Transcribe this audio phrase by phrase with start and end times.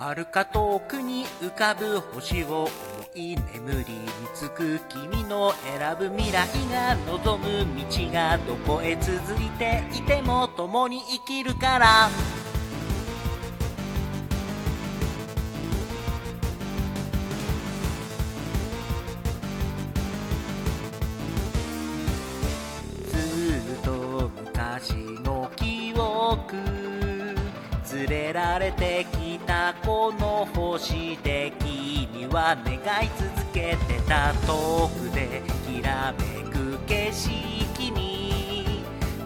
[0.00, 2.70] 遥か遠くに浮かぶ星を思
[3.14, 12.08] い眠りにつく君の選ぶ未来が望む道がどこへ続いていても共に生きるから。
[23.06, 26.89] ずっと昔の記憶。
[28.00, 38.82] 連れられてきたこの星で君は願い続けてた遠くできらめく景色に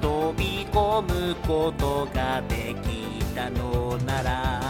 [0.00, 4.60] 飛び込むことができたのなら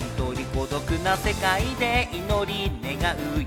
[0.00, 3.46] 一人孤独な世界で祈り願う夢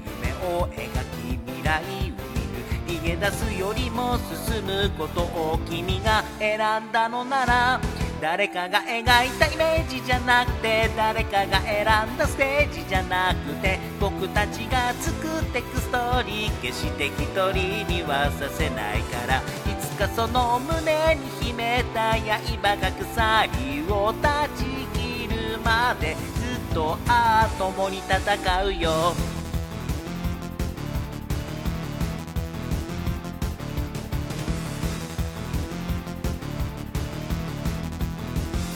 [0.55, 0.85] を描
[1.16, 3.02] き未来を見る。
[3.02, 7.82] 逃げ出すよりも進むことを君が選んだのなら
[8.22, 9.04] 誰かが描い
[9.38, 17.13] たイメージじゃなくて誰かが選んだステージじゃなくて僕たちが作ってくストーリー決して一
[17.52, 19.41] 人にはさせないからい
[19.80, 24.63] つかその胸に秘めた刃が鎖を断ち
[24.98, 29.35] 切るまでずっとああ共に戦うよ。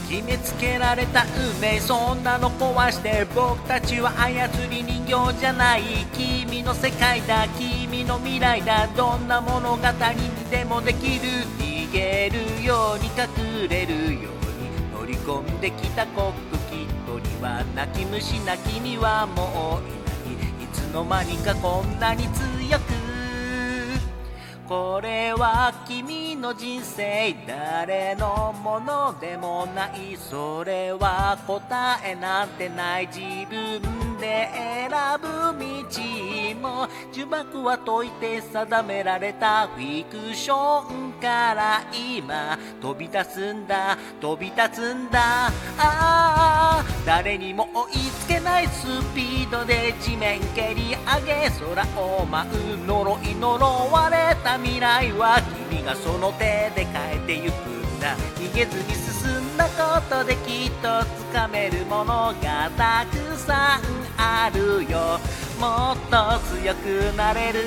[0.09, 20.63] 決めつけられた運命そんなの壊して僕たちは操り人形じゃない君の世界だ君の未来だどんな物語にでもできる逃げるように隠れるように乗り込んできたコックピットには泣き虫な君はもういない。
[20.63, 22.98] いつの間にかこんなに強く
[24.69, 27.35] これは君の人生。
[27.47, 30.15] 誰のものでもない。
[30.15, 33.07] それは答えなんてない。
[33.07, 34.89] 自分で選
[35.21, 35.59] ぶ道
[36.61, 45.47] も呪縛は解いて定められたフィクションから今飛び出すんだ飛び立つんだ。
[45.47, 48.85] ああ誰にも追いつけないス
[49.15, 58.15] ピードで地面蹴り上げ空を舞う呪い呪われた未来は君がその手で変えてゆくんだ。
[58.35, 63.88] 逃げずに進んだことできっとつかめるものがたくさん。
[65.59, 67.59] もっと強くなれる。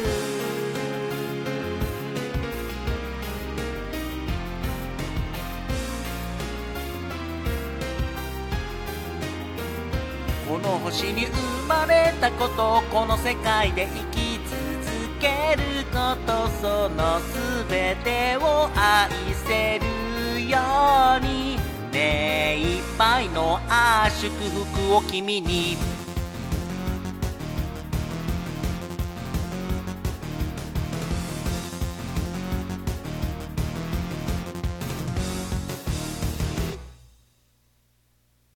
[10.49, 14.57] この星に生まれたことこの世界で生き続
[15.21, 17.21] けることその
[17.69, 19.11] 全てを愛
[19.47, 20.59] せるよ
[21.19, 21.43] うに。
[21.93, 25.77] 目いっぱいのあ祝福を君に